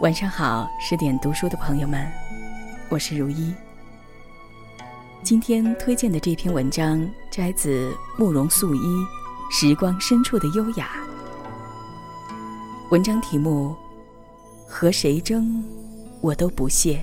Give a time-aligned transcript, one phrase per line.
[0.00, 2.10] 晚上好，十点读书的朋友们，
[2.88, 3.54] 我是如一。
[5.22, 8.78] 今天推荐的这篇文章摘自慕容素衣
[9.50, 10.88] 《时光深处的优雅》。
[12.90, 13.76] 文章题目：
[14.66, 15.62] 和谁争，
[16.22, 16.98] 我都不屑。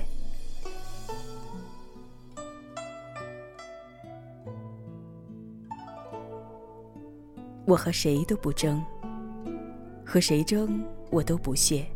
[7.64, 8.82] 我和谁都不争，
[10.04, 11.86] 和谁争，我都不屑。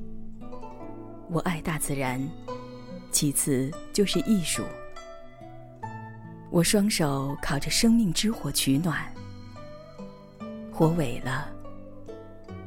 [1.33, 2.21] 我爱大自然，
[3.11, 4.63] 其次就是艺术。
[6.51, 9.03] 我双手烤着生命之火取暖，
[10.71, 11.49] 火萎了，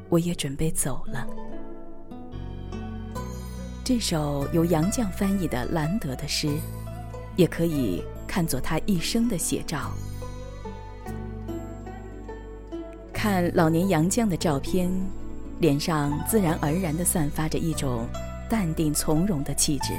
[0.10, 1.28] 我也准备走了。
[3.84, 6.50] 这首由杨绛翻译的兰德的诗，
[7.36, 9.92] 也可以看作他一生的写照。
[13.14, 14.92] 看老年杨绛的照片，
[15.60, 18.08] 脸上自然而然地散发着一种。
[18.50, 19.94] 淡定从容的气质。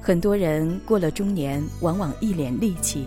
[0.00, 3.06] 很多人过了中年，往往一脸戾气，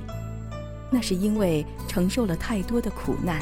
[0.89, 3.41] 那是因为承受了太多的苦难。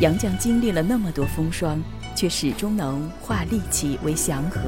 [0.00, 1.82] 杨绛经历了那么多风霜，
[2.14, 4.60] 却始终能化戾气为祥和。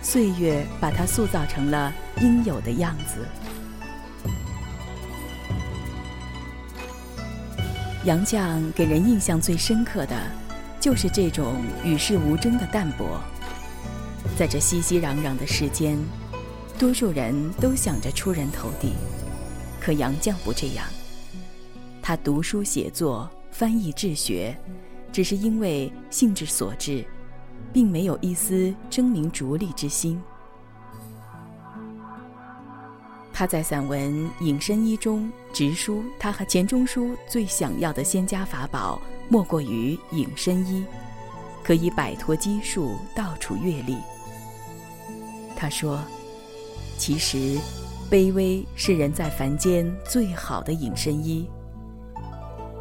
[0.00, 3.26] 岁月把他塑造成了应有的样子。
[8.04, 10.16] 杨绛给人印象最深刻的。
[10.80, 13.20] 就是这种与世无争的淡泊，
[14.38, 15.98] 在这熙熙攘攘的世间，
[16.78, 18.94] 多数人都想着出人头地，
[19.80, 20.86] 可杨绛不这样。
[22.00, 24.56] 他读书写作、翻译治学，
[25.12, 27.04] 只是因为兴致所致，
[27.72, 30.20] 并没有一丝争名逐利之心。
[33.32, 39.00] 他在散文《隐身衣》中直书，他和钱钟书最想要的仙家法宝。
[39.28, 40.84] 莫过于隐身衣，
[41.62, 43.98] 可以摆脱拘束，到处阅历。
[45.54, 46.00] 他说
[46.96, 47.58] ：“其实，
[48.10, 51.46] 卑微是人在凡间最好的隐身衣。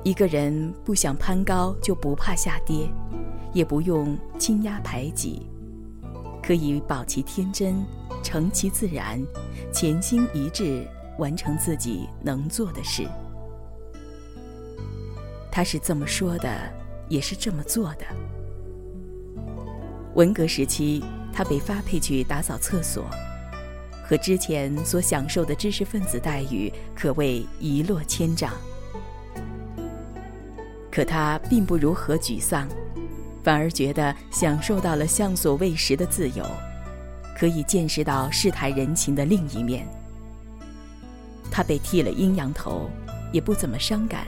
[0.04, 2.88] 一个人不想攀高，就不怕下跌，
[3.52, 5.42] 也不用轻压排挤，
[6.42, 7.84] 可以保其天真，
[8.24, 9.22] 成其自然，
[9.74, 13.06] 潜心一致，完成自己能做的事。”
[15.58, 16.48] 他是这么说的，
[17.10, 18.06] 也是这么做的。
[20.14, 21.04] 文革时期，
[21.34, 23.08] 他被发配去打扫厕所，
[24.04, 28.54] 和之前所享受的知识分子待遇可谓一落千丈。
[30.92, 32.68] 可他并不如何沮丧，
[33.44, 36.46] 反而觉得享受到了向所未识的自由，
[37.36, 39.88] 可以见识到世态人情的另一面。
[41.50, 42.92] 他被剃了阴阳头，
[43.32, 44.28] 也不怎么伤感。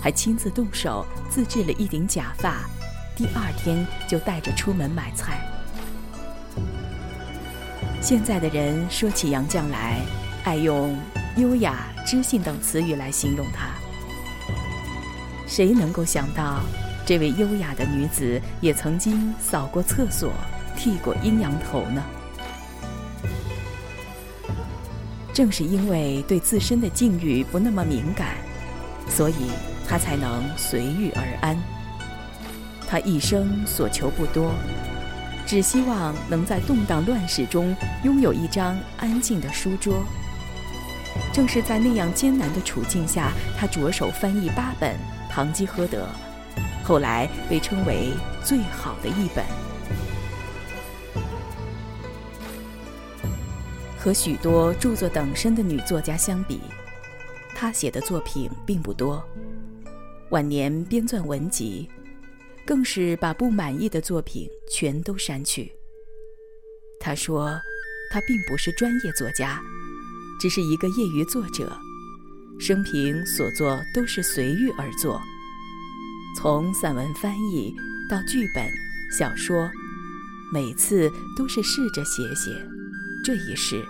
[0.00, 2.64] 还亲自动手自制了一顶假发，
[3.14, 5.46] 第二天就带着出门买菜。
[8.00, 10.00] 现在的人说起杨绛来，
[10.44, 10.98] 爱用
[11.36, 13.68] 优雅、知性等词语来形容她。
[15.46, 16.60] 谁能够想到，
[17.04, 20.32] 这位优雅的女子也曾经扫过厕所、
[20.76, 22.02] 剃过阴阳头呢？
[25.34, 28.34] 正是因为对自身的境遇不那么敏感，
[29.08, 29.50] 所以。
[29.90, 31.58] 他才能随遇而安。
[32.86, 34.54] 他一生所求不多，
[35.44, 37.74] 只希望能在动荡乱世中
[38.04, 40.04] 拥有一张安静的书桌。
[41.32, 44.94] 正是在那样艰难的处境下，他着手翻译八本
[45.28, 46.06] 《堂吉诃德》，
[46.86, 48.12] 后来被称为
[48.44, 49.44] 最好的一本。
[53.98, 56.60] 和许多著作等身的女作家相比，
[57.56, 59.20] 他写的作品并不多。
[60.30, 61.88] 晚年编撰文集，
[62.64, 65.72] 更是把不满意的作品全都删去。
[67.00, 67.60] 他说
[68.12, 69.60] ：“他并不是专业作家，
[70.40, 71.76] 只是一个业余作者，
[72.60, 75.20] 生平所作都是随遇而作。
[76.38, 77.74] 从散文翻译
[78.08, 78.70] 到剧本、
[79.18, 79.68] 小说，
[80.52, 82.52] 每次都是试着写写，
[83.24, 83.84] 这一试，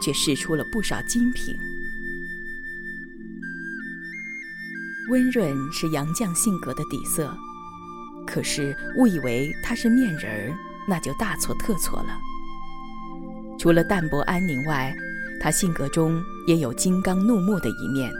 [0.00, 1.56] 却试出了不少精品。”
[5.10, 7.34] 温润是杨绛性格的底色，
[8.26, 10.54] 可是误以为他是面人儿，
[10.86, 12.18] 那就大错特错了。
[13.58, 14.94] 除了淡泊安宁外，
[15.40, 18.10] 他性格中也有金刚怒目的一面。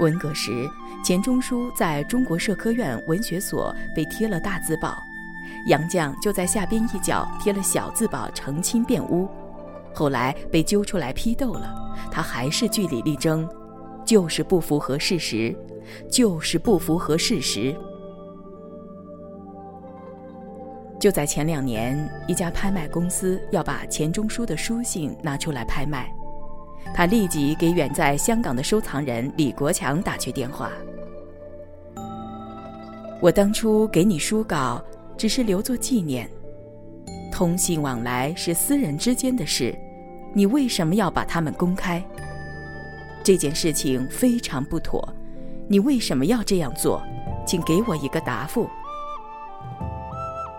[0.00, 0.68] 文革时，
[1.04, 5.00] 钱钟书在中国社科院文学所被贴了大字报，
[5.66, 9.28] 杨绛就在下边一角贴了小字报澄清辩污，
[9.94, 13.48] 后来被揪出来批斗了，他还是据理力争，
[14.10, 15.54] 就是不符合事实。
[16.10, 17.72] 就是不符合事实。
[20.98, 21.96] 就在前两年，
[22.26, 26.12] 一家拍卖公司要把钱钟书的书信拿出来拍卖，
[26.92, 30.72] 他立即给远在香港的收藏人李国强打去电话。
[33.20, 34.84] 我当初给你书稿，
[35.16, 36.28] 只是留作纪念。
[37.30, 39.72] 通信往来是私人之间的事，
[40.34, 42.04] 你为什么要把它们公开？
[43.22, 45.06] 这件事情非常不妥，
[45.68, 47.02] 你为什么要这样做？
[47.46, 48.68] 请给我一个答复。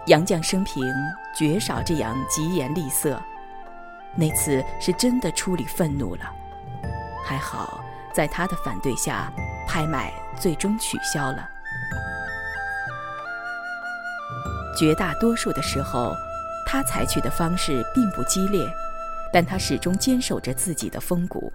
[0.08, 0.84] 杨绛生平
[1.38, 3.22] 绝少这样疾言厉色，
[4.16, 6.22] 那次是真的出离愤怒了。
[7.24, 9.32] 还好，在他的反对下，
[9.68, 11.48] 拍卖最终取消了。
[14.78, 16.14] 绝大多数的时候，
[16.66, 18.68] 他采取的方式并不激烈，
[19.32, 21.52] 但他始终坚守着自己的风骨。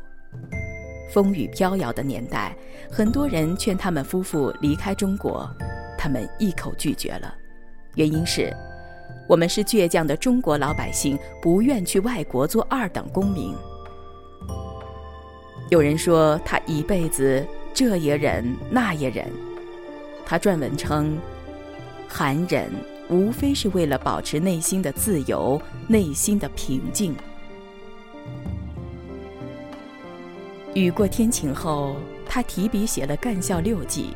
[1.08, 2.56] 风雨飘摇的年代，
[2.91, 5.49] 很多人劝他们夫妇离开中国，
[5.97, 7.35] 他们一口拒绝了。
[7.94, 8.55] 原因是，
[9.29, 13.55] 我们是倔强的中国老百姓，不愿去外国做二等公民。
[15.70, 17.44] 有人说他一辈子
[17.75, 19.26] 这也忍那也忍，
[20.25, 21.19] 他撰文称，
[22.09, 22.70] 含忍
[23.09, 27.14] 无非是为了保持内心的自由，内心的平静。
[30.76, 31.96] 雨过天晴后，
[32.28, 34.14] 他提笔写了《干校六记》。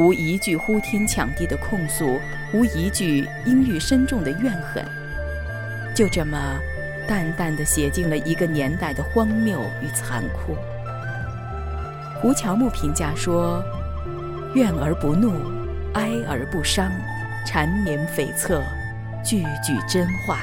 [0.00, 2.16] 无一句呼天抢地的控诉，
[2.52, 4.86] 无一句阴郁深重的怨恨，
[5.92, 6.38] 就这么
[7.08, 10.56] 淡淡的写进了一个年代的荒谬与残酷。
[12.20, 13.60] 胡乔木评价说
[14.54, 15.32] ：“怨而不怒，
[15.94, 16.92] 哀而不伤，
[17.44, 18.62] 缠绵悱恻，
[19.24, 20.38] 句句真话。”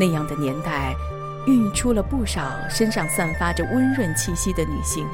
[0.00, 0.94] 那样的年代，
[1.46, 5.06] 孕育出了不少身上散发着温润气息的女性。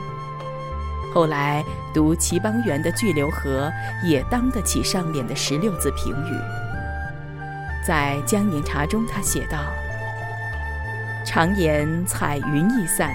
[1.15, 1.65] 后来
[1.95, 3.73] 读齐邦媛的《巨流河》，
[4.07, 6.41] 也当得起上面的十六字评语。
[7.87, 9.59] 在《江宁茶》中，他写道
[11.25, 13.15] ：“常言彩云易散，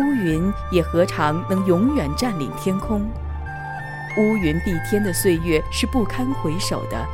[0.00, 3.02] 乌云也何尝能永远占领天空？
[4.16, 7.06] 乌云蔽天的岁月是不堪回首的，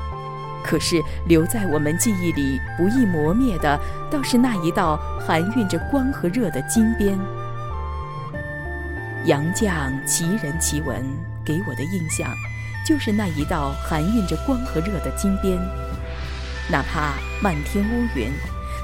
[0.65, 3.79] 可是留在我们记忆里不易磨灭的，
[4.11, 4.97] 倒是那一道
[5.27, 7.19] 含蕴着光和热的金边。”
[9.27, 11.05] 杨绛奇人奇文
[11.45, 12.31] 给我的印象，
[12.87, 15.59] 就是那一道含蕴着光和热的金边。
[16.71, 18.31] 哪怕漫天乌云，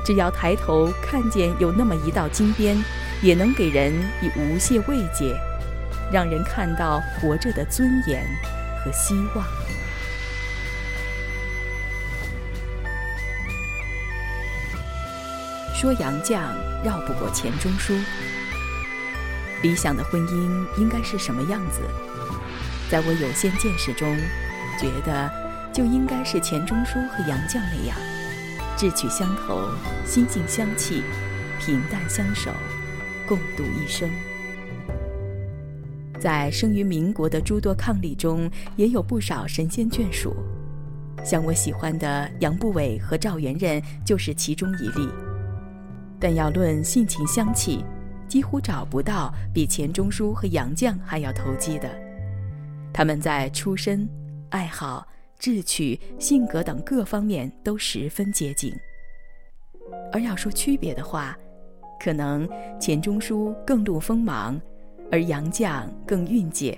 [0.05, 2.77] 只要抬头看见有那么一道金边，
[3.23, 5.35] 也能给人以无限慰藉，
[6.13, 8.23] 让人看到活着的尊严
[8.85, 9.45] 和希望。
[15.87, 16.41] 说杨绛
[16.85, 17.95] 绕不过钱钟书。
[19.63, 21.81] 理想的婚姻应该是什么样子？
[22.91, 24.17] 在我有限见识中，
[24.81, 25.31] 觉得
[25.73, 27.97] 就应该是钱钟书和杨绛那样，
[28.77, 29.61] 志趣相投，
[30.05, 31.05] 心境相契，
[31.61, 32.51] 平淡相守，
[33.29, 34.11] 共度一生。
[36.19, 40.35] 在生于民国的诸多伉俪中，也有不少神仙眷属，
[41.25, 45.09] 像我喜欢的杨步伟和赵元任就是其中一例。
[46.19, 47.85] 但要论性情相气，
[48.29, 51.91] 几乎找不到比钱钟书和杨绛还要投机的，
[52.93, 54.09] 他们在出身、
[54.51, 55.07] 爱好、
[55.39, 58.73] 志趣、性格等各方面都十分接近。
[60.13, 61.37] 而要说区别的话，
[62.03, 62.49] 可能
[62.81, 64.61] 钱钟书更露锋芒，
[65.11, 66.77] 而杨绛更蕴藉。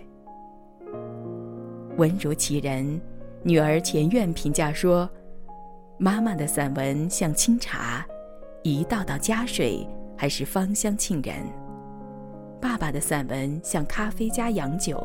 [1.97, 3.00] 文如其人，
[3.42, 5.09] 女儿钱院评价说
[5.99, 8.07] ：“妈妈的散文像清茶，
[8.62, 9.86] 一道道加水。”
[10.20, 11.36] 还是芳香沁人。
[12.60, 15.00] 爸爸的散文像咖啡加洋酒，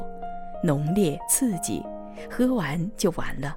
[0.63, 1.83] 浓烈刺激，
[2.27, 3.55] 喝完就完了。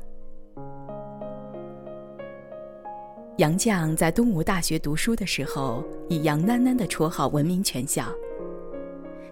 [3.39, 8.05] 杨绛在东吴大学读书的时候，以杨囡囡的绰号闻名全校。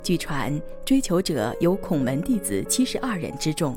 [0.03, 3.77] 据传，追求者有孔门弟子七十二人之众。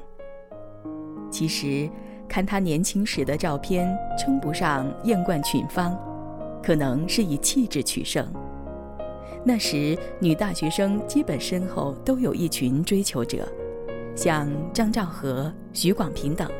[1.29, 1.89] 其实，
[2.29, 5.97] 看他年轻时的照片，称不上艳冠群芳。
[6.67, 8.27] 可能是以气质取胜。
[9.41, 13.47] 那时女大学生基本身后都有一群追求者，
[14.17, 16.51] 像张兆和、许广平等。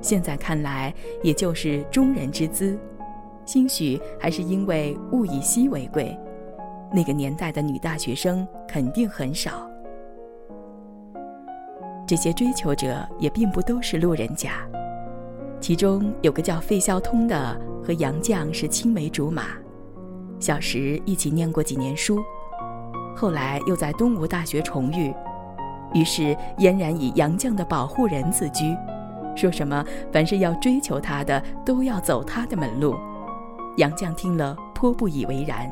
[0.00, 2.78] 现在看来，也就是中人之姿。
[3.44, 6.16] 兴许还是因为物以稀为贵，
[6.92, 9.68] 那个年代的女大学生肯定很少。
[12.06, 14.64] 这些追求者也并不都是路人甲，
[15.60, 17.60] 其中有个叫费孝通的。
[17.86, 19.44] 和杨绛是青梅竹马，
[20.40, 22.20] 小时一起念过几年书，
[23.14, 25.14] 后来又在东吴大学重遇，
[25.94, 28.76] 于是嫣然以杨绛的保护人自居，
[29.36, 32.96] 说什么凡是要追求他的都要走他的门路。
[33.76, 35.70] 杨绛听了颇不以为然。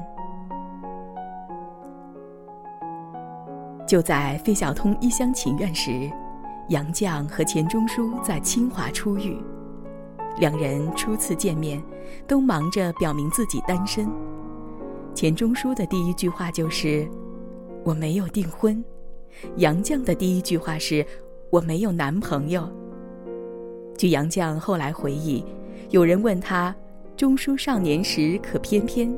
[3.89, 6.09] 就在费孝通一厢情愿时，
[6.69, 9.37] 杨绛和钱钟书在清华初遇。
[10.39, 11.83] 两人初次见面，
[12.27, 14.09] 都忙着表明自己单身。
[15.15, 17.09] 钱钟书的第一句话就是
[17.85, 18.85] ：“我没有订婚。”
[19.57, 21.05] 杨绛的第一句话是
[21.51, 22.69] ：“我没有男朋友。”
[23.97, 25.45] 据杨绛后来回忆，
[25.91, 26.75] 有人问他
[27.17, 29.17] ：“钟书少年时可翩翩？”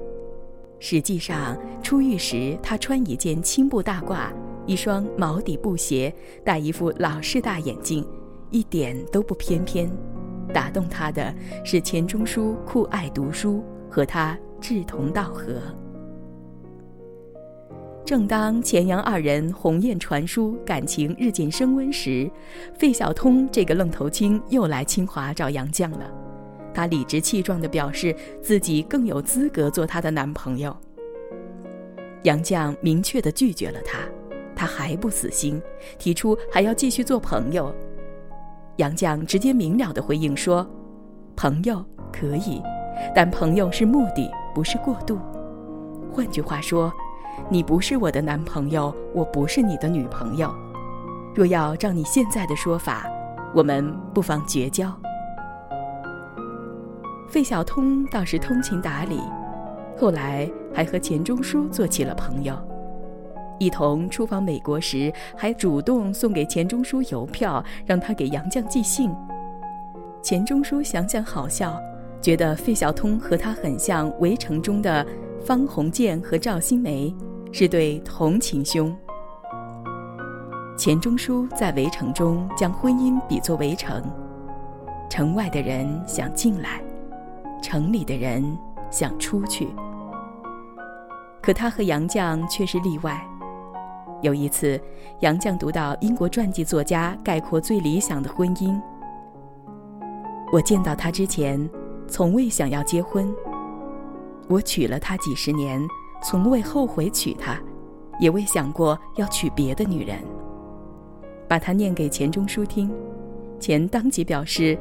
[0.78, 4.28] 实际上，初遇时他穿一件青布大褂，
[4.66, 8.06] 一双毛底布鞋，戴一副老式大眼镜，
[8.50, 9.90] 一点都不翩翩。
[10.53, 11.35] 打动他的
[11.65, 15.61] 是钱钟书酷爱读书，和他志同道合。
[18.05, 22.31] 正当钱杨二人鸿雁传书，感情日渐升温时，
[22.79, 26.11] 费孝通这个愣头青又来清华找杨绛了。
[26.73, 30.76] 他理直气壮地表示自己更有资格做她的男朋友。
[32.23, 33.99] 杨绛明确地拒绝了他，
[34.55, 35.61] 他还不死心，
[35.99, 37.75] 提出还要继续做朋友。
[38.76, 40.66] 杨绛直接明了地回应说
[41.37, 42.62] ：“朋友可以，
[43.14, 45.18] 但朋友是目的，不是过渡。
[46.12, 46.92] 换句话说。”
[47.50, 50.50] 你不是我的男朋友，我不是你的女朋友。
[51.35, 53.06] 若要照你现在的说法，
[53.54, 54.90] 我们不妨绝交。
[57.28, 59.21] 费孝通倒是通情达理，
[59.99, 62.56] 后来还和钱钟书做起了朋友，
[63.58, 69.10] 一同出访美国时，还主动送给钱钟书邮票，让他给杨绛寄信。
[70.22, 71.80] 钱钟书想想好笑，
[72.20, 75.06] 觉得费孝通和他很像《围城》中的
[75.44, 77.14] 方鸿渐和赵新梅。
[77.52, 78.94] 是对同情兄。
[80.76, 84.02] 钱钟书在《围城》中将婚姻比作围城，
[85.08, 86.82] 城外的人想进来，
[87.62, 88.44] 城里的人
[88.90, 89.68] 想出去。
[91.40, 93.25] 可他和杨绛却是例外。
[94.26, 94.80] 有一次，
[95.21, 98.76] 杨绛读到英国传记作家概括最理想的婚姻。
[100.52, 101.71] 我见到他之前，
[102.09, 103.33] 从未想要结婚。
[104.49, 105.80] 我娶了她几十年。
[106.23, 107.61] 从未后悔娶她，
[108.18, 110.18] 也未想过要娶别的女人。
[111.47, 112.90] 把他念给钱钟书听，
[113.61, 114.76] 钱当即表示：“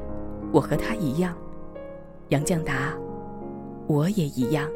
[0.52, 1.36] 我和他一样。”
[2.30, 2.94] 杨绛答
[3.86, 4.68] ：“我也一样。”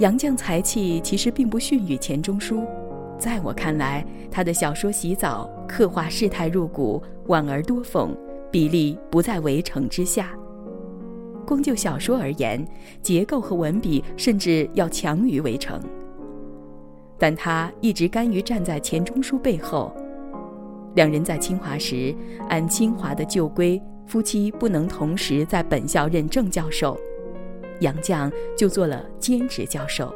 [0.00, 2.64] 杨绛才气其实并不逊于钱钟书，
[3.18, 8.08] 在我看来，他的小说《洗澡》刻画世态入骨，婉而多讽，
[8.50, 10.30] 比例不在围城之下。
[11.46, 12.66] 光就小说而言，
[13.02, 15.78] 结构和文笔甚至要强于《围城》。
[17.18, 19.94] 但他一直甘于站在钱钟书背后。
[20.94, 22.16] 两人在清华时，
[22.48, 26.98] 按清华的旧规，夫妻不能同时在本校任正教授，
[27.80, 30.14] 杨绛就做了兼职教授。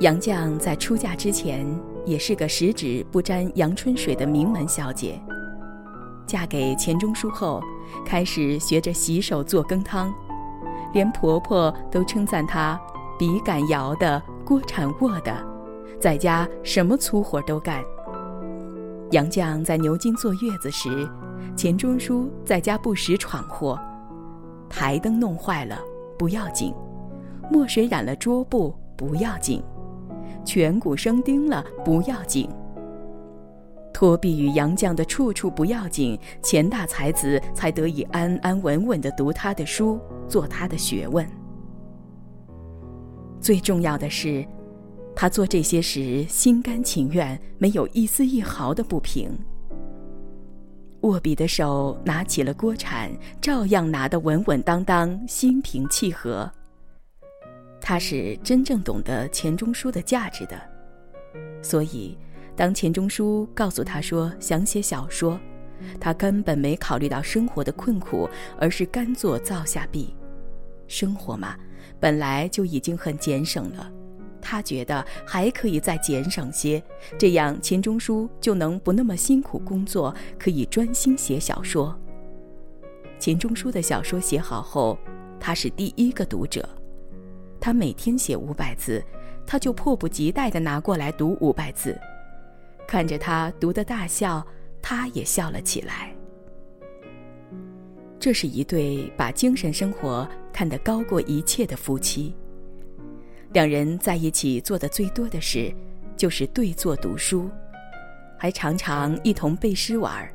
[0.00, 1.66] 杨绛在出嫁之前。
[2.08, 5.20] 也是个十指不沾阳春水的名门小姐。
[6.26, 7.62] 嫁给钱钟书后，
[8.02, 10.10] 开始学着洗手做羹汤，
[10.94, 12.80] 连婆婆都称赞她
[13.18, 15.36] 笔杆摇的，锅铲握的，
[16.00, 17.84] 在家什么粗活都干。
[19.10, 21.06] 杨绛在牛津坐月子时，
[21.58, 23.76] 钱钟书在家不时闯祸，
[24.70, 25.76] 台灯弄坏了
[26.16, 26.72] 不要紧，
[27.50, 29.60] 墨水染了桌布不要紧。
[30.44, 32.48] 颧骨生钉了不要紧，
[33.92, 39.98] 托庇于杨绛的处处不要紧，钱大才子才得以安安稳稳地读他的书，
[40.28, 41.28] 做他的学问。
[43.40, 44.46] 最重要的是，
[45.12, 49.36] 他做这些时心甘情愿，没有一丝一毫的不平。
[51.02, 56.50] 握笔的手拿起了锅铲，照样拿得稳稳当当，心平气和。
[57.80, 60.60] 他是真正懂得钱钟书的价值的，
[61.62, 62.18] 所以，
[62.56, 65.38] 当钱钟书告诉他说想写小说，
[66.00, 68.28] 他根本没考虑到生活的困苦，
[68.58, 70.12] 而是甘做灶下婢。
[70.88, 71.56] 生活嘛，
[72.00, 73.90] 本来就已经很俭省了，
[74.50, 76.82] 他觉得还可以再节省些，
[77.18, 81.94] 这样钱钟书就能不那么辛苦工作，可以专心写小说。
[83.18, 84.98] 钱钟书的小说写好后，
[85.38, 86.66] 他是第一个读者。
[87.60, 89.04] 他每天写五百字，
[89.46, 92.00] 他就迫不及待地拿过来读五百字，
[92.86, 94.42] 看着他读得大笑，
[94.80, 96.10] 他也笑了起来。
[98.18, 102.34] 这是一对把精神生活看得高过一切的夫妻。
[103.52, 105.72] 两人在一起做的最多的事，
[106.16, 107.48] 就是对坐读书，
[108.38, 110.32] 还常常一同背诗玩儿。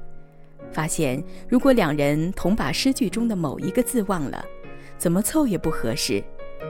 [0.72, 4.44] 发现如果两人同把诗句中的某一个字忘了，
[4.98, 6.24] 怎么凑也不合适。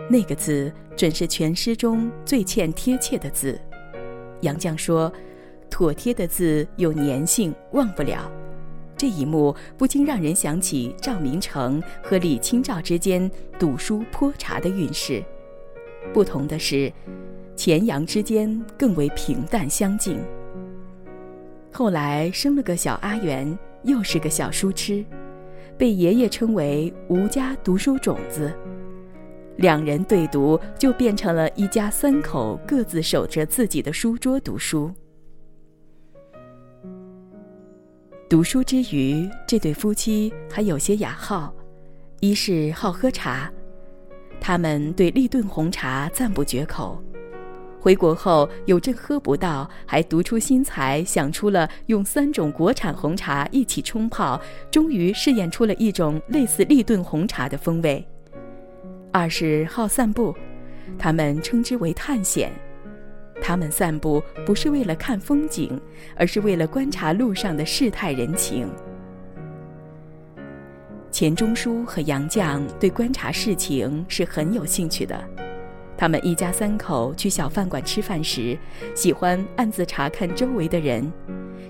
[0.09, 3.57] 那个字准是全诗中最欠贴切的字。
[4.41, 5.11] 杨绛说
[5.71, 8.29] ：“妥帖的字有粘性，忘不了。”
[8.97, 15.23] 这一幕不禁让人想起赵明诚和李清照之间赌书泼茶的韵事。
[16.11, 16.91] 不同的是，
[17.55, 20.19] 钱阳之间更为平淡相近。
[21.71, 25.03] 后来生了个小阿元，又是个小书痴，
[25.77, 28.53] 被爷爷称为“吴家读书种子”。
[29.57, 34.91] 两人对读，就变成了一家三口各自守着自己的书桌读书。
[38.29, 41.53] 读书之余，这对夫妻还有些雅好，
[42.19, 43.51] 一是好喝茶，
[44.45, 47.01] 他们对立顿红茶赞不绝口。
[47.79, 58.05] 回国后有阵喝不到，还独出心裁，想出了用三种国产红茶一起冲泡，终于试验出了一种类似立顿红茶的风味。
[59.13, 60.35] 二是好散步，
[60.99, 62.51] 他们称之为探险。
[63.41, 65.79] 他们散步不是为了看风景，
[66.17, 68.69] 而是为了观察路上的世态人情。
[71.13, 75.23] 钱钟书和杨绛对观察事情是很有兴趣的。
[75.95, 78.57] 他们一家三口去小饭馆吃饭时，
[78.95, 81.13] 喜欢暗自查看周围的人，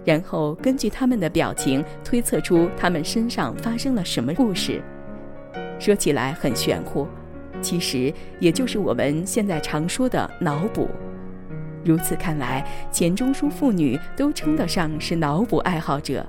[0.06, 4.82] 然后根据他们的表情推测出他们身上发生了什么故事。
[5.78, 7.06] 说起来很玄乎。
[7.62, 10.88] 其实也就是我们现在常说的脑补。
[11.84, 16.26] 如此看来，钱钟书父女都称得上是脑补爱好者。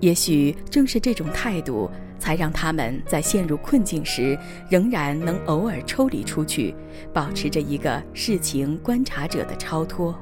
[0.00, 4.38] 也许正是这种态度，才让他们在陷入困境时，
[4.70, 6.74] 仍然能偶尔抽离出去，
[7.12, 10.18] 保持着一个事情观察者的超脱。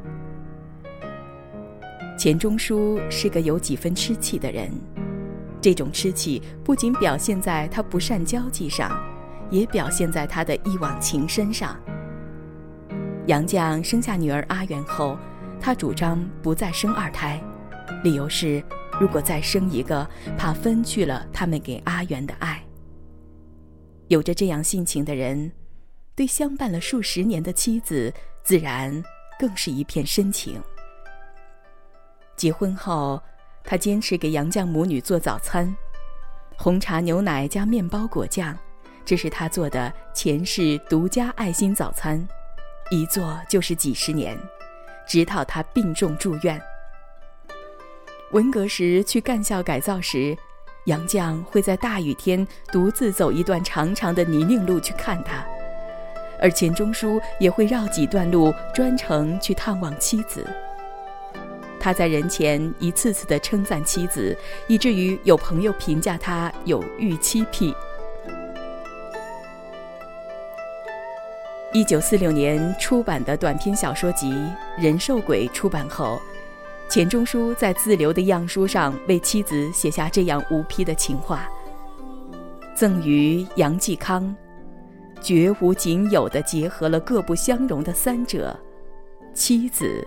[2.18, 4.70] 钱钟书是个有几分痴气的人，
[5.60, 8.90] 这种痴气不仅表现在他不善交际上。
[9.50, 11.76] 也表现在他的一往情深上。
[13.26, 15.16] 杨绛生下女儿阿元后，
[15.60, 17.40] 他主张不再生二胎，
[18.02, 18.64] 理由是
[19.00, 22.62] 如果再生一个，怕分去了他们给阿元的爱。
[24.08, 25.50] 有着这样性情的人，
[26.14, 29.02] 对相伴了数十年的妻子，自然
[29.38, 30.62] 更是一片深情。
[32.36, 33.20] 结婚后，
[33.64, 35.74] 他坚持给杨绛母女做早餐，
[36.56, 38.56] 红茶、牛奶加面包、果酱。
[39.04, 42.26] 这是他做的前世独家爱心早餐，
[42.90, 44.38] 一做就是几十年，
[45.06, 46.60] 直到他病重住院。
[48.34, 50.36] 文革时去干校改造时，
[50.86, 55.46] 杨绛会在大雨天独自走一段长长的泥泞路去看他，
[56.40, 60.44] 而钱钟书也会绕几段路专程去探望妻子。
[61.78, 67.72] 他在人前一次次的称赞妻子，以至于有朋友评价他有御妻癖。
[71.72, 74.32] 一九四六年出版的短篇小说集
[74.82, 76.20] 《人兽鬼》出版后，
[76.88, 81.48] 钱钟书在自留的样书上为妻子写下这样无批的情话
[82.76, 84.34] ：“赠于杨继康，
[85.20, 88.56] 绝无仅有的结合了各不相容的三者：
[89.32, 90.06] 妻子、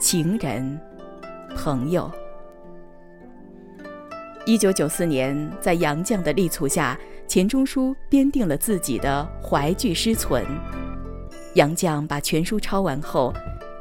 [0.00, 0.80] 情人、
[1.56, 2.10] 朋友。”
[4.44, 10.44] 一九九四年，在杨绛的力促下，钱钟书编定了自己的怀剧诗存。
[11.54, 13.32] 杨绛把全书抄完后，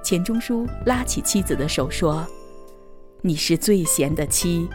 [0.03, 2.27] 钱钟书拉起妻子的手说
[3.23, 4.67] ：“你是最贤的妻，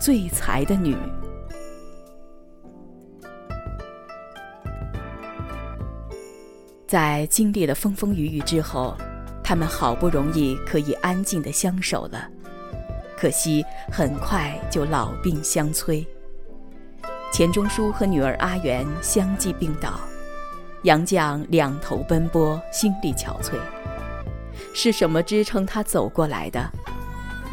[0.00, 0.96] 最才的女。”
[6.88, 8.96] 在经历了风风雨雨之后，
[9.44, 12.26] 他们好不容易可以安静的相守了，
[13.18, 13.62] 可惜
[13.92, 16.04] 很快就老病相催。
[17.30, 20.00] 钱钟书和女儿阿元相继病倒。
[20.84, 23.58] 杨绛两头奔波，心力憔悴。
[24.74, 26.70] 是什么支撑他走过来的？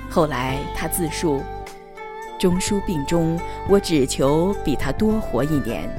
[0.10, 1.42] 后来他自述
[2.40, 5.90] ：“钟书病中，我只求比他多活一年。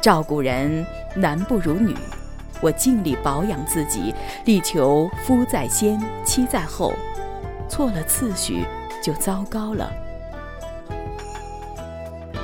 [0.00, 1.94] 照顾人男不如女，
[2.60, 4.14] 我尽力保养自己，
[4.44, 6.92] 力求夫在先，妻在后。
[7.68, 8.64] 错了次序，
[9.02, 9.92] 就糟糕了。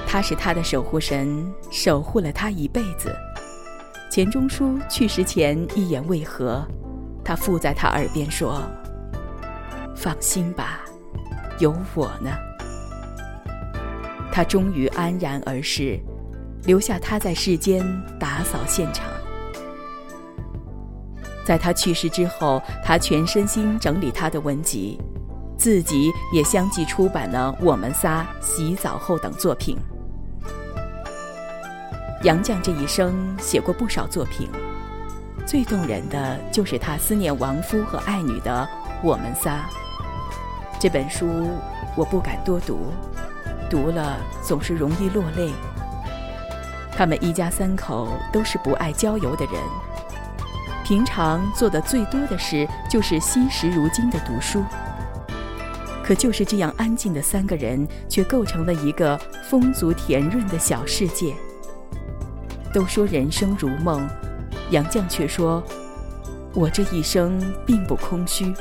[0.06, 3.14] 他是他的守护神，守护了他一辈子。”
[4.10, 6.66] 钱钟书去世前一言未合，
[7.24, 8.62] 他附在他耳边说
[9.94, 10.80] ：“放心吧，
[11.58, 12.30] 有我呢。”
[14.32, 16.00] 他终于安然而逝，
[16.64, 17.84] 留下他在世间
[18.18, 19.06] 打扫现场。
[21.44, 24.98] 在他去世之后，他全身心整理他的文集，
[25.58, 29.76] 自己也相继出版了《我们仨》《洗澡后》等作品。
[32.22, 34.48] 杨绛这一生写过不少作品，
[35.52, 38.66] 最动人的就是他思念亡夫和爱女的
[39.02, 39.68] 《我们仨》。
[40.80, 41.50] 这本书
[41.94, 42.90] 我不敢多读，
[43.68, 45.52] 读了总是容易落泪。
[46.96, 49.54] 他们一家三口都是不爱郊游的人，
[50.82, 54.64] 平常做的最多的事就是惜时如金的读书。
[56.02, 61.34] 可就是这样安静的三个人，却构成了一个丰足甜润的小世界。
[62.72, 64.08] 都说人生如梦，
[64.72, 65.62] 杨绛却说
[66.56, 68.54] ：“我这一生并不空虚，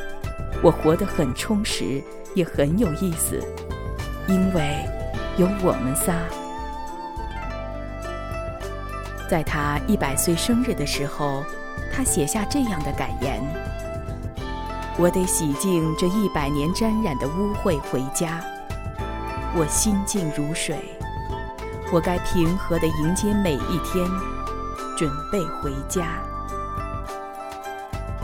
[0.61, 2.03] 我活得很充实，
[2.35, 3.41] 也很有意思，
[4.27, 4.85] 因为
[5.37, 6.13] 有我们仨。”
[9.29, 11.45] 在他一百岁生日的时候，
[11.93, 13.41] 他写下这样的感言
[14.99, 18.43] ：“我得洗净这一百年沾染的污秽回家，
[19.55, 20.77] 我心静如水。”
[21.93, 24.05] 我该平和地迎接每一天，
[25.01, 26.21] 准备回家。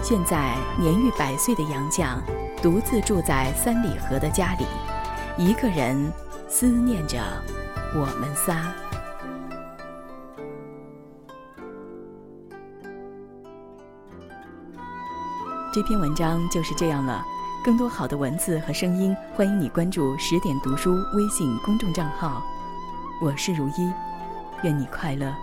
[0.03, 2.19] 现在年逾百岁的杨绛，
[2.61, 4.65] 独自住在三里河的家里，
[5.39, 6.13] 一个人
[6.47, 7.19] 思念着
[7.95, 8.71] 我们仨。
[15.73, 17.25] 这篇文章就是这样了。
[17.65, 22.43] 更多好的文字和声音，欢迎你关注十点读书微信公众账号。
[23.19, 23.91] 我是如一，
[24.61, 25.33] 愿你快乐。